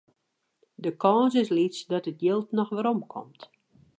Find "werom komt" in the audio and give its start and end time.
2.75-3.41